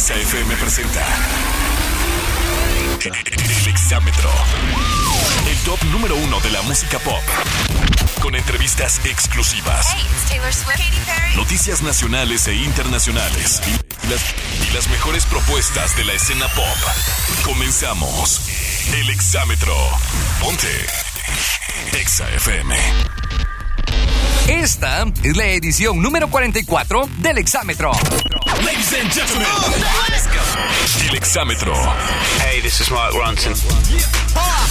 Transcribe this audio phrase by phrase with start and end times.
[0.00, 1.06] Exa FM presenta
[3.04, 4.30] El Exámetro.
[5.46, 7.22] El top número uno de la música pop.
[8.22, 9.94] Con entrevistas exclusivas.
[11.36, 13.60] Noticias nacionales e internacionales.
[13.66, 14.22] Y las,
[14.70, 16.78] y las mejores propuestas de la escena pop.
[17.44, 18.40] Comenzamos.
[18.94, 19.76] El Exámetro.
[20.40, 20.86] Ponte.
[21.92, 22.74] Exa FM.
[24.50, 27.92] Esta es la edición número 44 del Exámetro.
[28.64, 29.46] Ladies and gentlemen,
[30.08, 31.08] let's go.
[31.08, 31.72] El Exámetro.
[32.44, 33.54] Hey, this is Mark Ronson.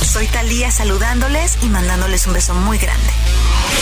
[0.04, 3.10] Soy Talía saludándoles y mandándoles un beso muy grande.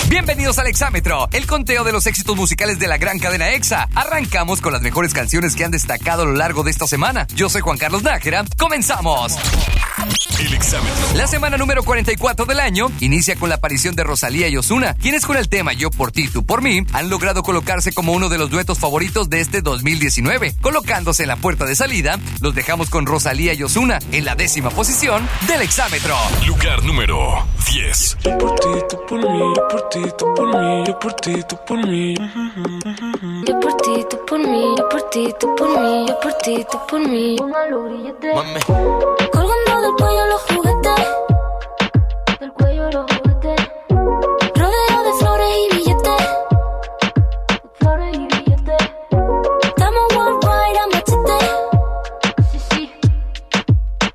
[0.10, 3.90] Bienvenidos al Exámetro, el conteo de los éxitos musicales de la gran cadena EXA.
[3.94, 7.28] Arrancamos con las mejores canciones que han destacado a lo largo de esta semana.
[7.36, 8.46] Yo soy Juan Carlos Nájera.
[8.58, 9.36] ¡Comenzamos!
[10.40, 11.16] El Exámetro.
[11.16, 15.26] La semana número 44 del año inicia con la aparición de Rosalía y Osuna, quienes
[15.26, 18.38] con el tema Yo por ti, tú por mí han logrado colocarse como uno de
[18.38, 20.56] los duetos favoritos de este 2019.
[20.62, 24.70] Colocándose en la puerta de salida, los dejamos con Rosalía y Osuna en la décima
[24.70, 26.16] posición del Exámetro.
[26.45, 28.18] Lugar número 10.
[28.23, 31.44] Yo por ti, tú por mí, yo por ti, tú por mí, yo por ti,
[31.44, 32.16] tú por mí.
[33.46, 36.66] Yo por ti, tú por mí, yo por ti, tú por mí, yo por ti,
[36.72, 37.36] tú por mí.
[37.38, 38.32] Grillete.
[39.32, 41.08] Colgando del cuello los juguetes.
[42.40, 43.62] Del cuello los juguetes.
[44.56, 46.22] Rodeo de flores y billetes.
[47.80, 48.92] Flores y billetes.
[49.64, 51.40] Estamos worldwide a machete.
[52.52, 52.92] Sí, sí.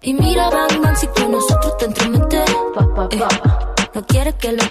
[0.03, 2.51] Y mira, bang, bang, si con nosotros te entremetes.
[3.11, 3.25] Eh,
[3.95, 4.63] no quieres que lo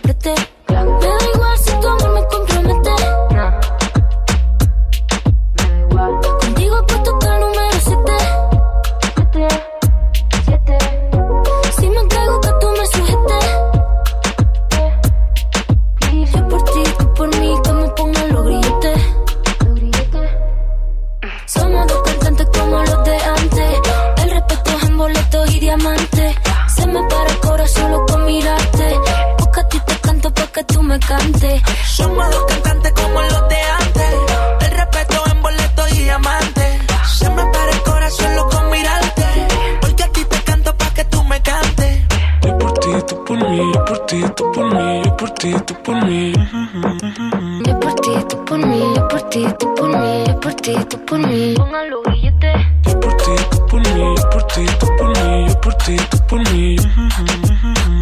[50.92, 51.54] tú por mí.
[51.56, 52.56] Pongan los billetes.
[52.86, 55.96] Yo por ti, tú por mí, yo por ti, tú por mí, yo por ti,
[56.10, 56.76] tú por mí.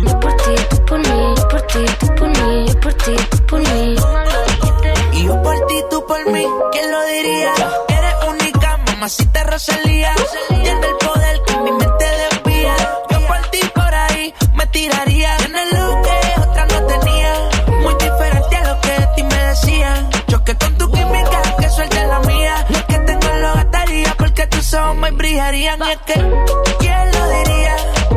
[0.05, 3.15] Yo por ti, tú por mí, yo por ti, tú por mí, yo por ti,
[3.29, 3.95] tú por mí.
[5.13, 6.45] Y yo por ti, tú por mí.
[6.71, 7.53] ¿Quién lo diría?
[7.89, 10.11] Eres única, mamacita Rosalía.
[10.47, 12.75] Tiene el poder que mi mente desvía.
[13.11, 15.08] Yo por ti por ahí me tiraría.
[25.11, 25.79] Me brillarían.
[25.79, 26.13] Y es que,
[26.79, 27.75] ¿quién lo diría?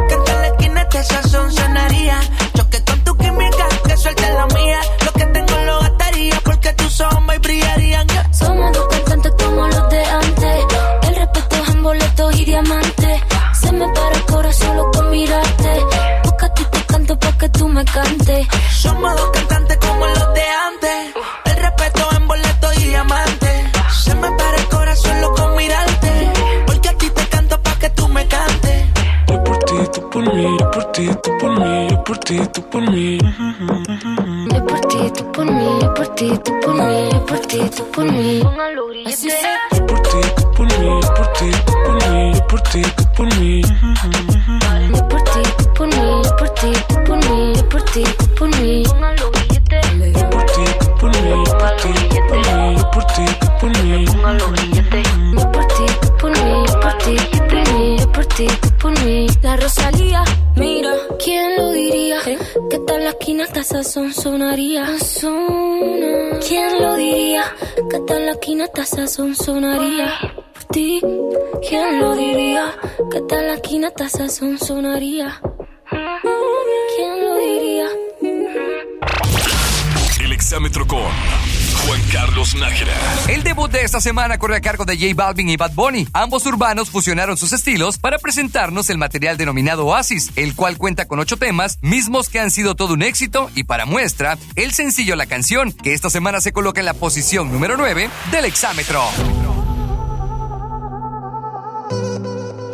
[0.08, 2.20] Que en la esquina este sazón sonaría.
[2.54, 4.80] Choque con tu química, que suelte la mía.
[5.04, 8.06] Lo que tengo lo gastaría porque tus ojos me brillarían.
[8.08, 8.32] Yeah.
[8.32, 10.64] Somos dos cantantes como los de antes.
[11.08, 13.22] El respeto es en boletos y diamantes.
[13.60, 15.86] Se me para el corazón solo con mirarte.
[16.24, 18.46] Porque a ti te canto para que tú me cantes.
[18.82, 19.91] Somos dos cantantes como
[32.32, 33.18] ti, tú por mí.
[33.18, 37.58] Yo por ti, tú por mí, yo por ti, tú por mí, yo por ti,
[37.76, 38.40] tú por mí.
[38.42, 38.86] Pongan los
[39.72, 42.82] Yo por ti, tú por mí, yo por ti, tú por mí, yo por ti,
[42.96, 43.62] tú por mí.
[44.92, 48.02] Yo por ti, tú por mí, yo por ti, tú por mí, yo por ti,
[48.18, 48.82] tú por mí.
[48.82, 53.24] Yo por ti, tú por mí, yo por ti, tú por mí, yo por ti,
[53.40, 53.92] tú por mí.
[55.36, 58.46] Yo por ti, tú por mí, yo por ti, tú por mí, yo por ti,
[58.46, 59.26] tú por mí.
[59.42, 60.01] La Rosalía,
[63.44, 64.86] hasta sazón sonaría.
[66.46, 67.44] ¿Quién lo diría?
[67.90, 70.12] Que tal la esquina hasta sazón sonaría.
[70.52, 71.00] Por ti,
[71.68, 72.74] ¿quién lo diría?
[73.10, 75.40] Que tal la esquina hasta sazón sonaría.
[76.96, 77.86] ¿Quién lo diría?
[80.24, 81.02] El Exámetro con
[81.86, 82.92] Juan Carlos Nájera.
[83.28, 86.06] El debut de esta semana corre a cargo de J Balvin y Bad Bunny.
[86.12, 91.18] Ambos urbanos fusionaron sus estilos para presentarnos el material denominado Oasis, el cual cuenta con
[91.18, 95.26] ocho temas, mismos que han sido todo un éxito y para muestra, el sencillo La
[95.26, 99.02] Canción, que esta semana se coloca en la posición número 9 del Exámetro.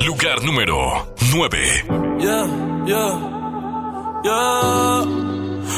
[0.04, 1.84] Lugar número 9.
[2.20, 2.46] Yeah,
[2.86, 3.18] yeah,
[4.24, 5.04] yeah.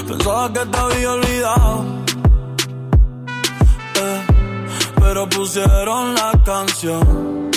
[0.06, 1.99] Pensaba que te había olvidado.
[5.12, 7.50] Pero pusieron la canción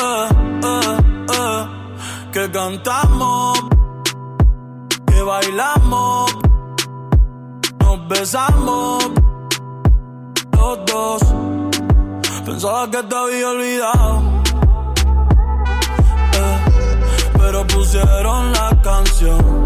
[0.00, 0.28] eh,
[0.62, 0.96] eh,
[1.32, 1.66] eh,
[2.32, 3.58] que cantamos,
[5.08, 6.36] que bailamos,
[7.80, 9.10] nos besamos,
[10.52, 11.22] los dos.
[12.44, 14.22] Pensaba que te había olvidado,
[17.40, 19.65] pero pusieron la canción.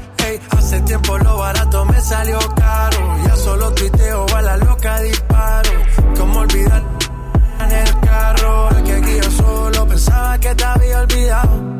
[0.51, 3.17] hace tiempo lo barato me salió caro.
[3.25, 5.71] Ya solo tuiteo a la loca disparo.
[6.17, 6.83] ¿Cómo olvidar
[7.59, 8.69] en el carro?
[8.85, 11.71] Que aquí solo pensaba que te había olvidado.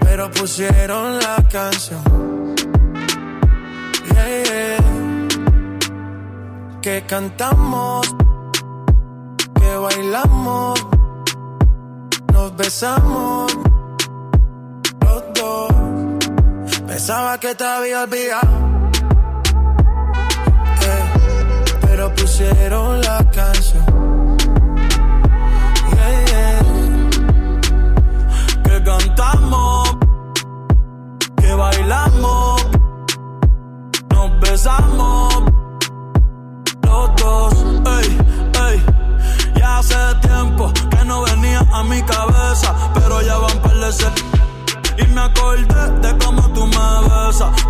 [0.00, 2.18] pero pusieron la canción.
[6.82, 8.14] Que cantamos,
[9.54, 10.86] que bailamos,
[12.32, 13.67] nos besamos
[16.98, 18.90] Pensaba que te había olvidado.
[20.82, 21.04] Eh,
[21.80, 24.36] pero pusieron la canción.
[28.64, 29.96] Que cantamos,
[31.36, 32.66] que bailamos,
[34.10, 35.34] nos besamos,
[36.82, 37.54] los dos.
[39.54, 44.27] Ya hace tiempo que no venía a mi cabeza, pero ya van a de
[44.98, 47.66] y me acordé de cómo tú me besas.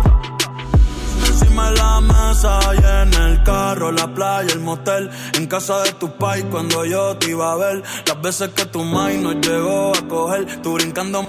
[1.27, 5.09] Encima de la mesa y en el carro, la playa, el motel.
[5.35, 7.83] En casa de tu pai cuando yo te iba a ver.
[8.07, 10.61] Las veces que tu mai nos llegó a coger.
[10.61, 11.25] Tú brincando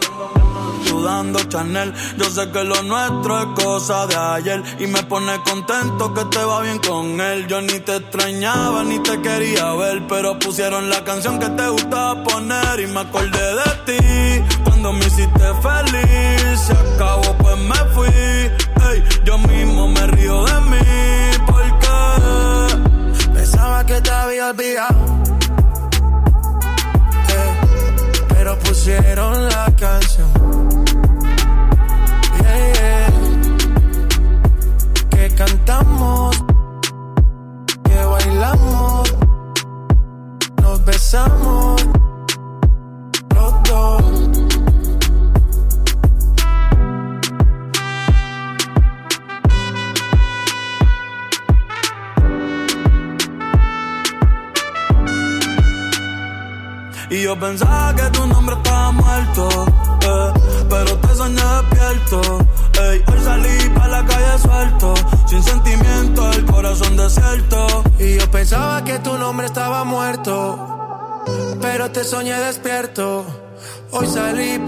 [0.84, 1.92] sudando Chanel.
[2.16, 6.44] Yo sé que lo nuestro es cosa de ayer y me pone contento que te
[6.44, 7.46] va bien con él.
[7.46, 12.22] Yo ni te extrañaba ni te quería ver, pero pusieron la canción que te gustaba
[12.22, 16.89] poner y me acordé de ti cuando me hiciste feliz.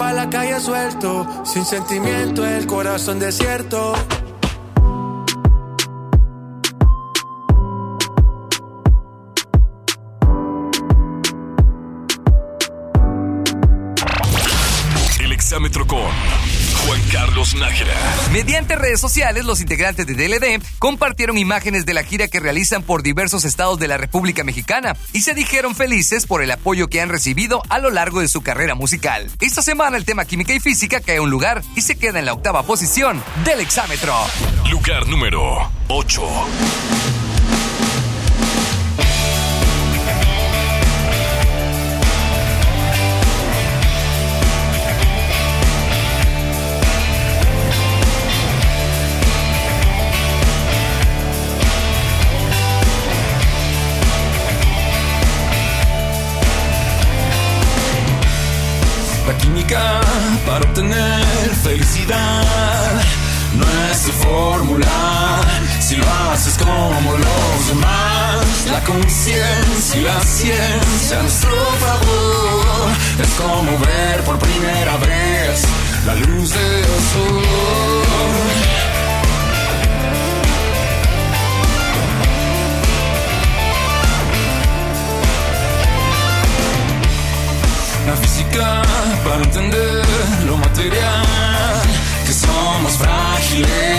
[0.03, 3.95] Pa' la calle suelto, sin sentimiento, el corazón desierto.
[17.13, 17.93] Carlos Nájera.
[18.33, 23.03] Mediante redes sociales, los integrantes de DLD compartieron imágenes de la gira que realizan por
[23.03, 27.11] diversos estados de la República Mexicana y se dijeron felices por el apoyo que han
[27.11, 29.31] recibido a lo largo de su carrera musical.
[29.41, 32.25] Esta semana el tema química y física cae a un lugar y se queda en
[32.25, 34.15] la octava posición del exámetro.
[34.71, 36.23] Lugar número 8.
[59.39, 60.01] Química
[60.47, 61.25] para obtener
[61.63, 63.03] felicidad.
[63.55, 65.41] No es de fórmula
[65.81, 68.47] si lo haces como los demás.
[68.71, 71.51] La conciencia y la ciencia nuestro
[71.85, 72.89] favor
[73.21, 75.63] es como ver por primera vez
[76.07, 78.92] la luz del sol.
[88.13, 88.83] La física
[89.25, 90.05] para entender
[90.47, 91.83] lo material,
[92.27, 93.93] que somos frágiles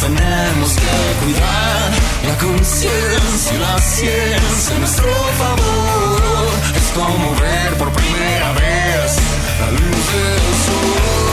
[0.00, 1.90] tenemos que cuidar.
[2.26, 6.48] La conciencia y la ciencia en nuestro favor.
[6.76, 9.16] Es como ver por primera vez
[9.60, 11.25] la luz del sol.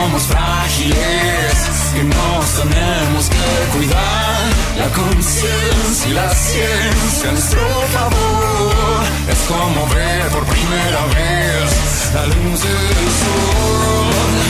[0.00, 1.56] Somos frágiles,
[1.94, 4.40] que nos tenemos que cuidar.
[4.78, 7.60] La conciencia y la ciencia a nuestro
[7.96, 14.42] favor es como ver por primera vez la luz del sol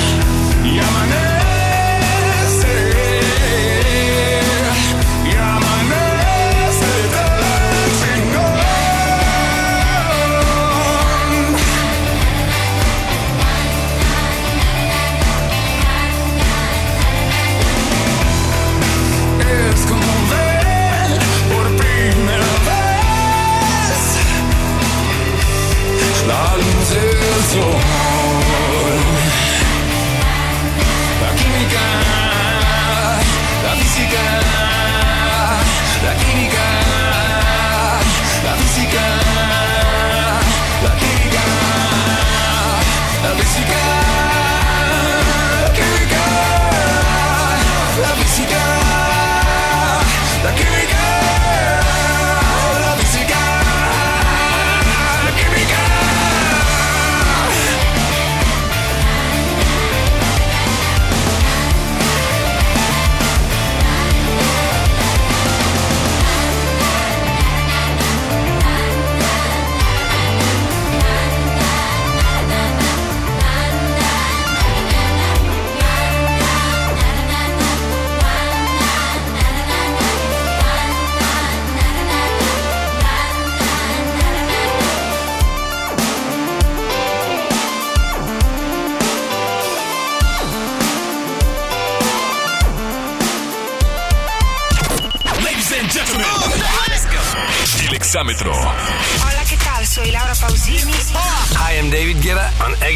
[0.65, 1.40] y amanece.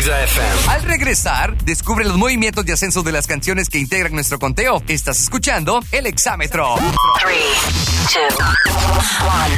[0.04, 0.68] Exa FM.
[0.68, 4.82] Al regresar, descubre los movimientos de ascenso de las canciones que integran nuestro conteo.
[4.86, 6.74] Estás escuchando el exámetro.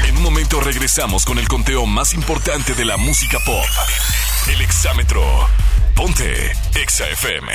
[0.06, 3.64] En un momento regresamos con el conteo más importante de la música pop.
[4.46, 5.20] El exámetro.
[5.96, 7.52] Ponte Exa FM.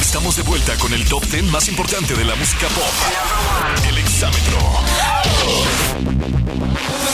[0.00, 2.94] Estamos de vuelta con el top 10 más importante de la música pop.
[3.88, 4.58] El exámetro.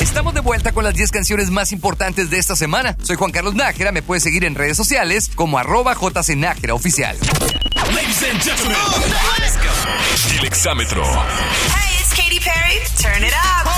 [0.00, 2.96] Estamos de vuelta con las 10 canciones más importantes de esta semana.
[3.02, 7.16] Soy Juan Carlos Nájera, me puedes seguir en redes sociales como arroba jcnájera oficial.
[7.92, 8.76] Ladies and gentlemen,
[10.38, 11.04] el exámetro.
[11.04, 12.80] Hey, it's Katy Perry.
[13.00, 13.73] Turn it up.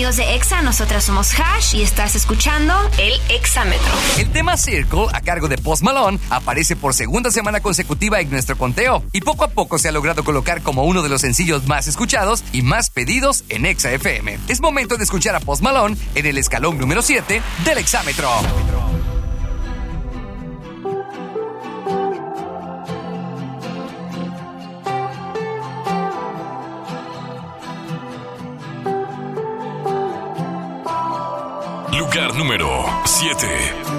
[0.00, 3.92] Amigos de EXA, nosotras somos Hash y estás escuchando El exámetro.
[4.16, 8.56] El tema Circle, a cargo de Post Malone, aparece por segunda semana consecutiva en nuestro
[8.56, 11.86] conteo y poco a poco se ha logrado colocar como uno de los sencillos más
[11.86, 14.38] escuchados y más pedidos en Exa FM.
[14.48, 18.30] Es momento de escuchar a Post Malone en el escalón número 7 del exámetro.
[32.20, 32.68] Lugar número
[33.06, 33.89] 7.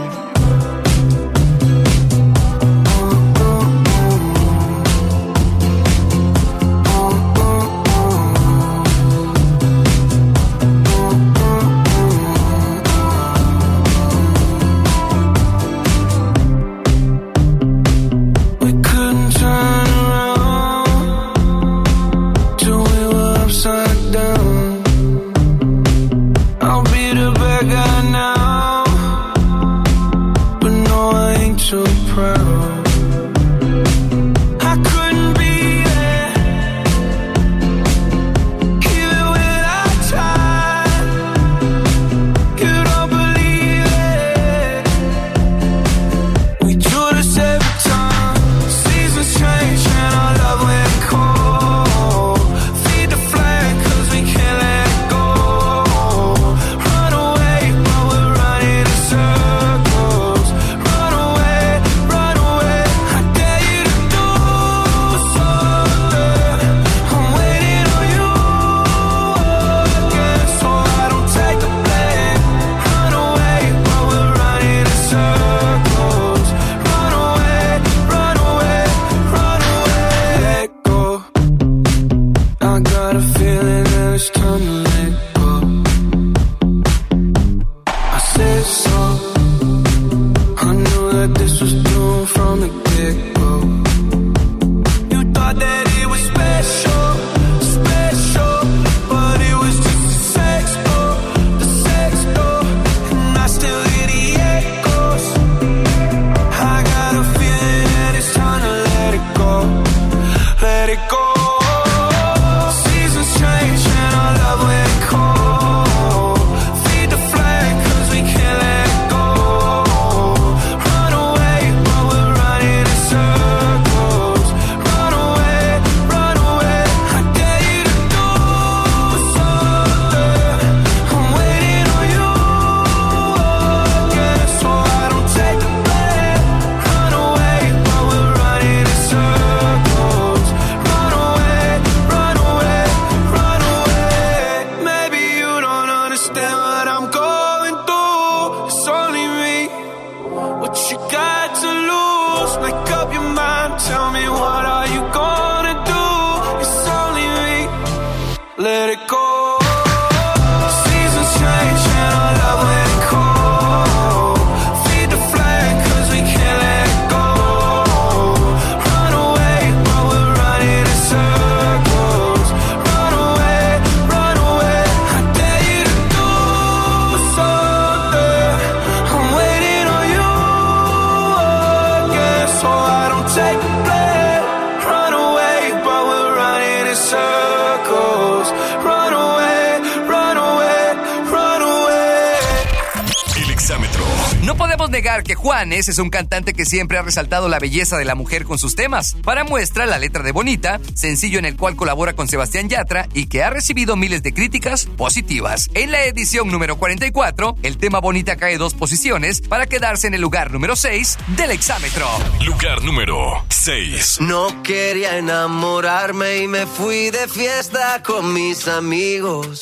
[194.52, 198.04] No podemos negar que Juanes es un cantante que siempre ha resaltado la belleza de
[198.04, 199.16] la mujer con sus temas.
[199.24, 203.28] Para muestra, la letra de Bonita, sencillo en el cual colabora con Sebastián Yatra y
[203.28, 205.70] que ha recibido miles de críticas positivas.
[205.74, 210.22] En la edición número 44, el tema Bonita cae dos posiciones para quedarse en el
[210.22, 212.10] lugar número 6 del exámetro.
[212.44, 214.18] Lugar número 6.
[214.20, 219.62] No quería enamorarme y me fui de fiesta con mis amigos.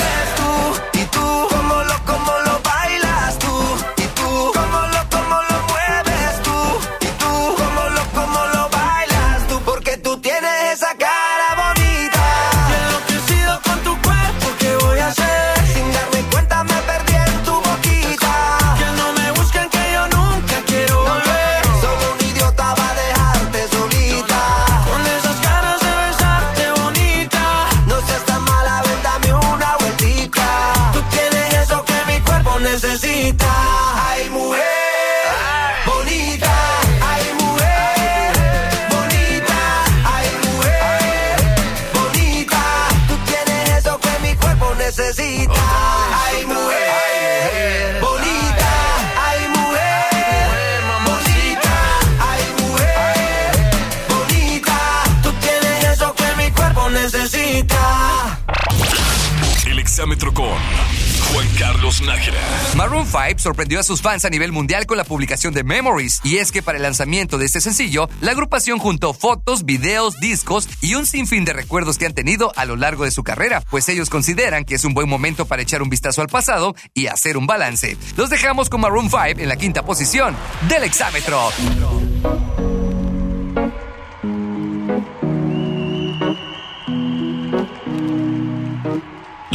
[60.03, 62.39] Juan Carlos Nájera.
[62.75, 66.37] Maroon 5 sorprendió a sus fans a nivel mundial con la publicación de Memories, y
[66.37, 70.95] es que para el lanzamiento de este sencillo, la agrupación juntó fotos, videos, discos y
[70.95, 74.09] un sinfín de recuerdos que han tenido a lo largo de su carrera, pues ellos
[74.09, 77.45] consideran que es un buen momento para echar un vistazo al pasado y hacer un
[77.45, 77.95] balance.
[78.17, 80.35] Los dejamos con Maroon 5 en la quinta posición
[80.67, 81.51] del exámetro.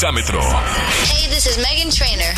[0.00, 0.42] Exámetro.
[1.10, 2.34] Hey, this is Megan Trainer.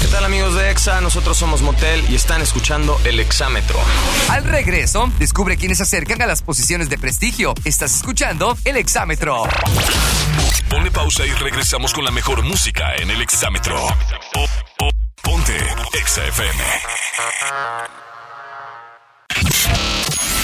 [0.00, 1.00] ¿Qué tal amigos de EXA?
[1.00, 3.80] Nosotros somos Motel y están escuchando El Exámetro.
[4.28, 7.54] Al regreso, descubre quiénes se acercan a las posiciones de prestigio.
[7.64, 9.42] Estás escuchando El Exámetro.
[10.68, 13.84] Pone pausa y regresamos con la mejor música en el exámetro.
[13.84, 14.44] O-
[14.86, 14.90] o-
[15.22, 15.56] ponte
[15.94, 16.62] Exa FM.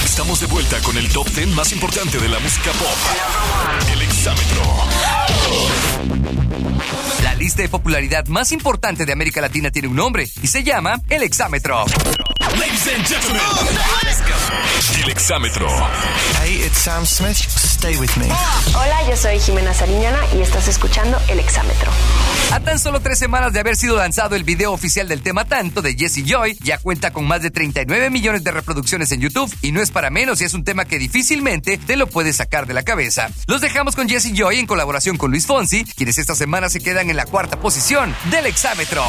[0.04, 2.98] Estamos de vuelta con el top 10 más importante de la música pop.
[3.92, 4.62] El exámetro.
[7.22, 11.00] La lista de popularidad más importante de América Latina tiene un nombre y se llama
[11.08, 11.84] El Exámetro.
[12.56, 13.42] Ladies and gentlemen,
[15.02, 15.68] el exámetro.
[16.42, 17.36] Hey, it's Sam Smith.
[17.36, 18.26] Stay with me.
[18.74, 21.90] Hola, yo soy Jimena Sariñana y estás escuchando El Exámetro.
[22.50, 25.82] A tan solo tres semanas de haber sido lanzado el video oficial del tema Tanto
[25.82, 29.72] de Jesse Joy, ya cuenta con más de 39 millones de reproducciones en YouTube y
[29.72, 32.74] no es para menos y es un tema que difícilmente te lo puedes sacar de
[32.74, 33.28] la cabeza.
[33.46, 37.08] Los dejamos con Jesse Joy en colaboración con Luis Fonsi, quienes esta semana se quedan
[37.10, 39.02] en la cuarta posición del Exámetro.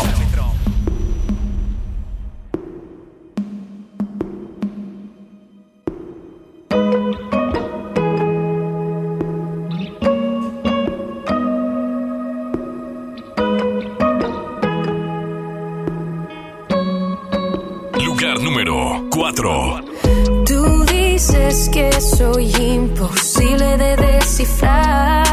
[18.04, 19.82] Lugar número 4.
[20.46, 25.29] Tú dices que soy imposible de descifrar.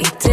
[0.00, 0.29] you.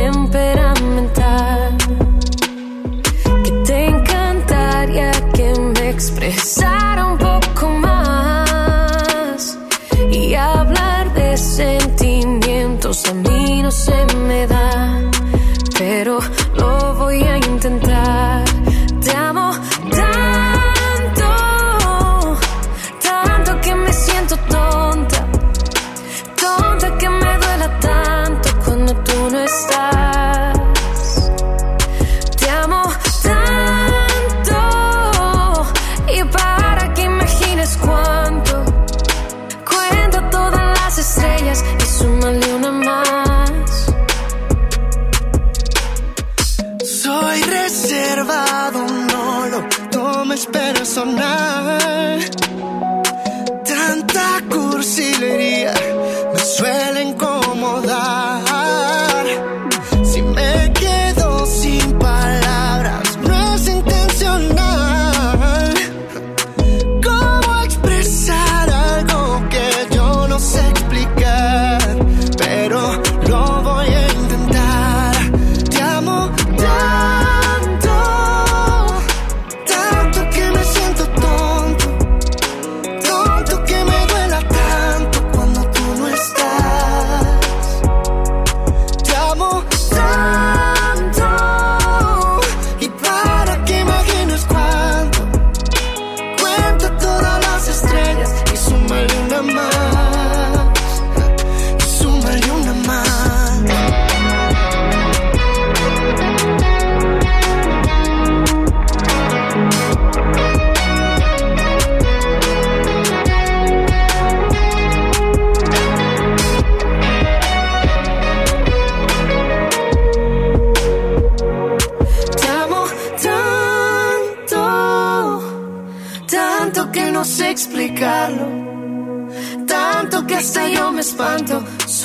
[56.97, 58.16] suelen incomodar.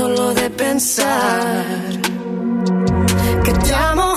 [0.02, 1.64] Solo de pensar
[3.44, 4.16] que te amo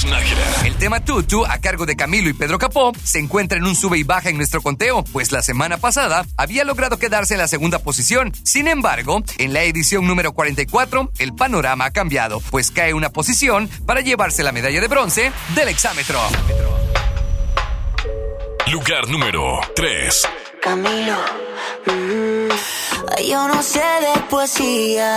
[0.00, 0.66] Carlos Nájera.
[0.66, 3.98] El tema Tutu, a cargo de Camilo y Pedro Capó, se encuentra en un sube
[3.98, 7.78] y baja en nuestro conteo, pues la semana pasada había logrado quedarse en la segunda
[7.80, 8.32] posición.
[8.44, 13.68] Sin embargo, en la edición número 44, el panorama ha cambiado, pues cae una posición
[13.86, 16.20] para llevarse la medalla de bronce del exámetro.
[18.70, 20.28] Lugar número 3.
[20.62, 21.16] Camilo,
[21.86, 25.16] mm, yo no sé de poesía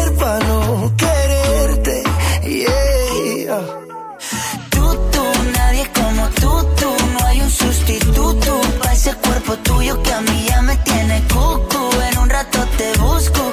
[9.51, 11.89] cuerpo tuyo que a mí ya me tiene cucu.
[12.11, 13.51] En un rato te busco,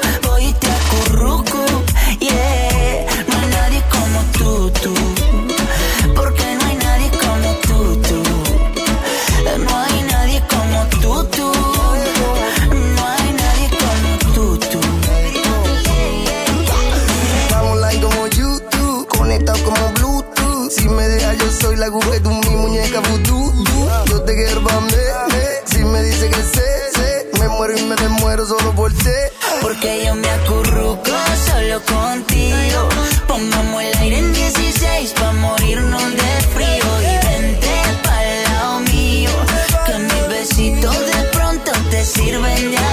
[42.09, 42.88] pronto te sirven de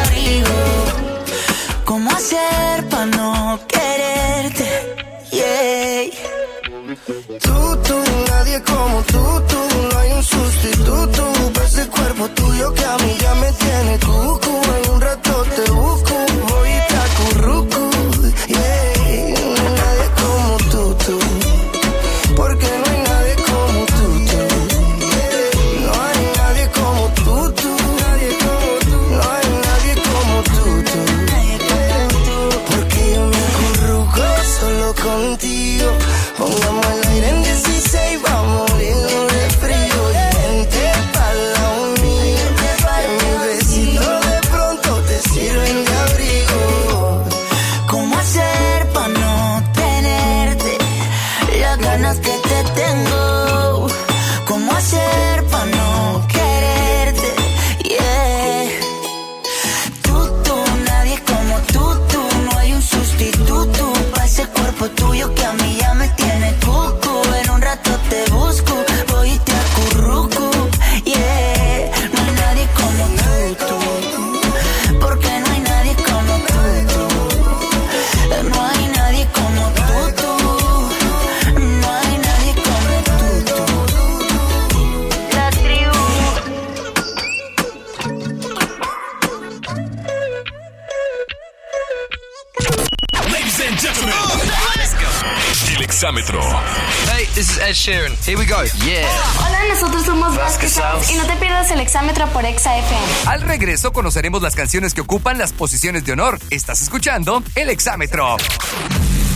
[97.75, 98.15] Ed Sheeran.
[98.25, 98.63] Here we go.
[98.85, 99.05] Yeah.
[99.37, 100.79] Hola, nosotros somos Vasquez
[101.11, 103.05] y no te pierdas el exámetro por Exa FM.
[103.25, 106.39] Al regreso conoceremos las canciones que ocupan las posiciones de honor.
[106.49, 108.37] Estás escuchando el exámetro.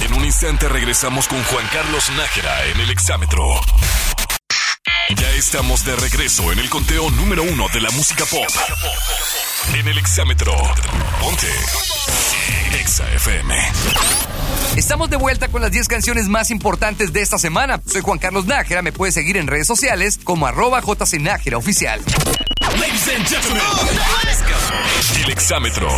[0.06, 3.44] En un instante regresamos con Juan Carlos Nájera en el exámetro.
[5.16, 8.48] Ya estamos de regreso en el conteo número uno de la música pop.
[9.74, 10.54] En el exámetro.
[11.20, 11.48] Ponte.
[12.74, 13.56] Exa FM.
[14.78, 17.82] Estamos de vuelta con las 10 canciones más importantes de esta semana.
[17.86, 22.00] Soy Juan Carlos Nájera, me puedes seguir en redes sociales como arroba jcnájera oficial.
[22.80, 23.64] Ladies and gentlemen,
[24.24, 25.24] let's go.
[25.24, 25.90] El exámetro.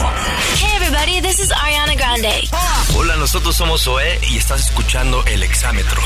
[0.55, 2.49] Hey everybody, this is Ariana Grande.
[2.97, 6.01] Hola, nosotros somos Zoé y estás escuchando El Exámetro.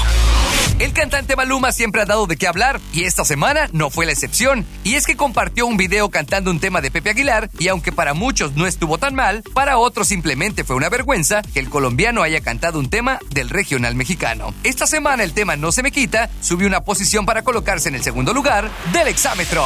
[0.78, 4.12] El cantante Maluma siempre ha dado de qué hablar y esta semana no fue la
[4.12, 4.66] excepción.
[4.84, 8.14] Y es que compartió un video cantando un tema de Pepe Aguilar y aunque para
[8.14, 12.42] muchos no estuvo tan mal, para otros simplemente fue una vergüenza que el colombiano haya
[12.42, 14.54] cantado un tema del regional mexicano.
[14.64, 18.04] Esta semana el tema No se me quita subió una posición para colocarse en el
[18.04, 19.66] segundo lugar del exámetro.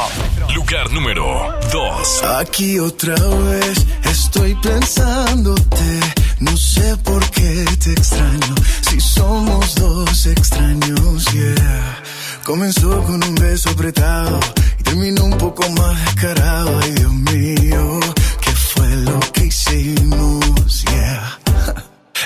[0.54, 2.22] Lugar número 2.
[2.24, 3.86] Aquí otra vez
[4.30, 6.00] estoy pensándote.
[6.38, 8.54] No sé por qué te extraño.
[8.88, 12.02] Si somos dos extraños, yeah.
[12.44, 14.38] Comenzó con un beso apretado
[14.78, 16.78] y terminó un poco más descarado.
[16.80, 18.00] Ay, Dios mío,
[18.40, 20.84] ¿qué fue lo que hicimos?
[20.84, 21.39] Yeah.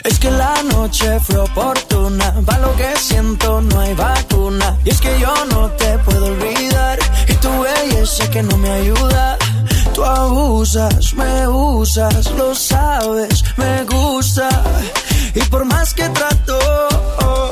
[0.04, 4.76] Es que la noche fue oportuna, va lo que siento, no hay vacuna.
[4.84, 9.38] Y es que yo no te puedo olvidar, y tu belleza que no me ayuda.
[9.94, 14.48] Tú abusas, me usas, lo sabes, me gusta.
[15.34, 16.58] Y por más que trato,
[17.20, 17.50] oh,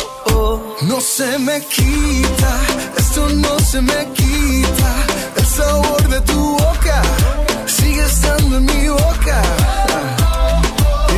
[0.82, 2.52] No se me quita,
[2.98, 4.90] esto no se me quita.
[5.36, 7.02] El sabor de tu boca
[7.66, 9.42] sigue estando en mi boca.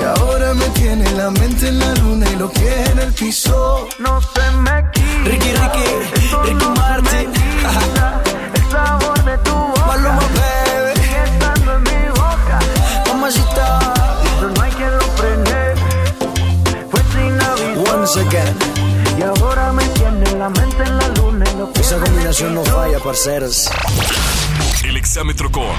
[0.00, 3.86] Y ahora me tiene la mente en la luna y lo que en el piso.
[3.98, 5.24] No se me quita.
[5.24, 5.88] Ricky, Ricky,
[6.44, 7.32] Ricky Martin.
[8.54, 9.86] El sabor de tu boca.
[9.86, 11.00] Maluma, baby.
[11.02, 12.58] Sigue estando en mi boca.
[13.08, 13.78] Mamacita.
[14.36, 15.74] Eso no hay quien lo frene.
[16.90, 17.94] Fue sin aviso.
[17.94, 18.69] Once again.
[21.78, 23.68] Esa combinación no falla, parceros.
[24.82, 25.76] El exámetro con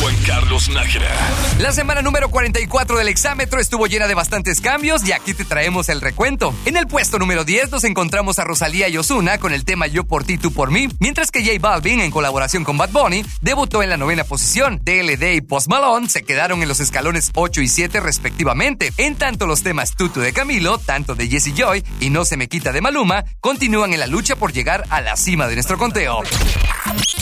[0.00, 1.10] Juan Carlos Nájera.
[1.58, 5.88] La semana número 44 del exámetro estuvo llena de bastantes cambios y aquí te traemos
[5.88, 6.54] el recuento.
[6.64, 10.04] En el puesto número 10 nos encontramos a Rosalía y Osuna con el tema Yo
[10.04, 13.82] por ti, tú por mí, mientras que J Balvin, en colaboración con Bad Bunny, debutó
[13.82, 14.80] en la novena posición.
[14.82, 18.92] DLD y Post Malone se quedaron en los escalones 8 y 7 respectivamente.
[18.96, 22.48] En tanto los temas Tutu de Camilo, tanto de Jesse Joy y No se me
[22.48, 26.22] quita de Maluma, continúan en la lucha por llegar a la cima de nuestro conteo.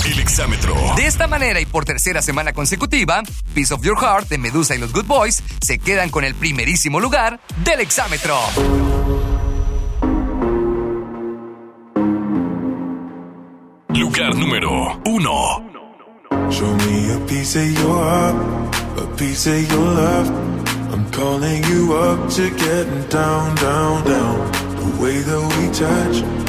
[0.04, 0.74] El exámetro.
[0.96, 3.22] De esta manera y por tercera semana consecutiva,
[3.54, 7.00] Piece of Your Heart de Medusa y los Good Boys se quedan con el primerísimo
[7.00, 8.38] lugar del exámetro.
[13.88, 15.68] Lugar número 1.
[16.50, 18.36] Show me a piece of your heart,
[18.96, 20.30] a piece of your love.
[20.92, 24.50] I'm calling you up to getting down, down, down.
[24.76, 26.48] The way that we touch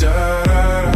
[0.00, 0.95] Da da da.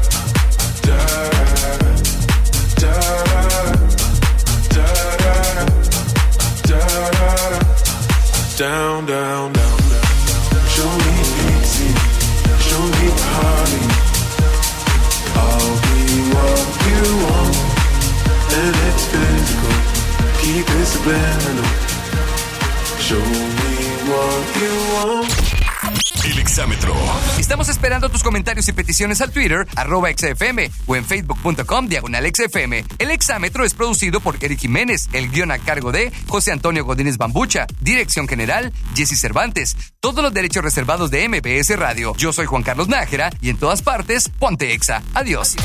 [0.81, 1.31] Down,
[9.05, 9.77] down, down, down.
[10.73, 11.17] Show me
[12.59, 13.07] show me.
[15.35, 15.99] I'll be
[16.33, 17.55] what you want,
[18.59, 19.75] and it's physical.
[20.41, 21.65] Keep it.
[22.99, 23.25] Show
[23.59, 23.71] me
[24.09, 25.40] what you want.
[26.51, 26.93] Exámetro.
[27.39, 32.83] Estamos esperando tus comentarios y peticiones al Twitter, arroba XFM o en facebook.com diagonal XFM.
[32.99, 37.17] El exámetro es producido por Eric Jiménez, el guion a cargo de José Antonio Godínez
[37.17, 39.77] Bambucha, dirección general Jesse Cervantes.
[40.01, 42.13] Todos los derechos reservados de MBS Radio.
[42.17, 45.01] Yo soy Juan Carlos Nájera y en todas partes, ponte Exa.
[45.13, 45.55] Adiós.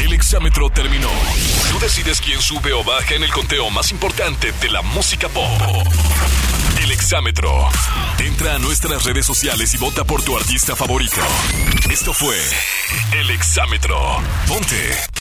[0.00, 1.10] El exámetro terminó.
[1.70, 5.48] Tú decides quién sube o baja en el conteo más importante de la música pop.
[6.82, 7.68] El exámetro.
[8.18, 11.20] Entra a nuestras redes sociales y vota por tu artista favorito.
[11.90, 12.36] Esto fue
[13.12, 13.98] El exámetro.
[14.46, 15.16] Ponte